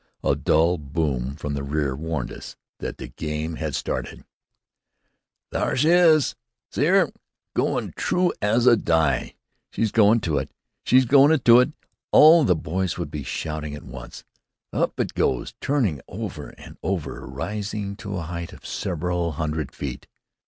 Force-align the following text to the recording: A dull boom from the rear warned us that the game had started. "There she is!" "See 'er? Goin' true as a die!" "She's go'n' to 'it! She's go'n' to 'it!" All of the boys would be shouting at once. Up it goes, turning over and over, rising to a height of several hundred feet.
A 0.23 0.35
dull 0.35 0.79
boom 0.79 1.35
from 1.35 1.53
the 1.53 1.61
rear 1.61 1.95
warned 1.95 2.31
us 2.31 2.55
that 2.79 2.97
the 2.97 3.09
game 3.09 3.57
had 3.57 3.75
started. 3.75 4.25
"There 5.51 5.75
she 5.77 5.89
is!" 5.91 6.35
"See 6.71 6.87
'er? 6.87 7.11
Goin' 7.55 7.93
true 7.95 8.33
as 8.41 8.65
a 8.65 8.75
die!" 8.75 9.35
"She's 9.69 9.91
go'n' 9.91 10.19
to 10.21 10.39
'it! 10.39 10.49
She's 10.83 11.05
go'n' 11.05 11.37
to 11.39 11.59
'it!" 11.59 11.73
All 12.11 12.41
of 12.41 12.47
the 12.47 12.55
boys 12.55 12.97
would 12.97 13.11
be 13.11 13.21
shouting 13.21 13.75
at 13.75 13.83
once. 13.83 14.23
Up 14.73 14.99
it 14.99 15.13
goes, 15.13 15.53
turning 15.61 16.01
over 16.07 16.49
and 16.57 16.79
over, 16.81 17.23
rising 17.27 17.95
to 17.97 18.17
a 18.17 18.23
height 18.23 18.53
of 18.53 18.65
several 18.65 19.33
hundred 19.33 19.71
feet. 19.71 20.07